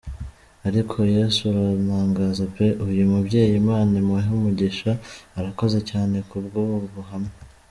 Ariko 0.67 0.95
Yesu 1.15 1.41
urantangaza 1.51 2.43
pe! 2.55 2.67
uyu 2.87 3.03
mubyeyi 3.11 3.53
Imana 3.63 3.91
imuhe 4.01 4.29
umugisha! 4.37 4.91
arakoze 5.39 5.79
cyane 5.89 6.15
kubwubu 6.29 6.77
buhamya. 6.95 7.33